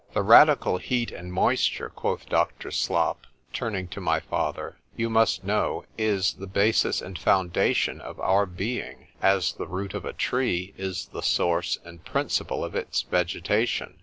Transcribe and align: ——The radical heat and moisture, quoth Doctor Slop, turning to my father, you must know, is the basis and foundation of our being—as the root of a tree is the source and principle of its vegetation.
——The 0.15 0.23
radical 0.23 0.79
heat 0.79 1.11
and 1.11 1.31
moisture, 1.31 1.89
quoth 1.89 2.27
Doctor 2.27 2.71
Slop, 2.71 3.27
turning 3.53 3.87
to 3.89 4.01
my 4.01 4.19
father, 4.19 4.77
you 4.97 5.11
must 5.11 5.43
know, 5.43 5.85
is 5.95 6.33
the 6.33 6.47
basis 6.47 7.03
and 7.03 7.19
foundation 7.19 8.01
of 8.01 8.19
our 8.19 8.47
being—as 8.47 9.53
the 9.53 9.67
root 9.67 9.93
of 9.93 10.03
a 10.03 10.13
tree 10.13 10.73
is 10.75 11.05
the 11.13 11.21
source 11.21 11.77
and 11.85 12.03
principle 12.03 12.65
of 12.65 12.73
its 12.73 13.03
vegetation. 13.03 13.99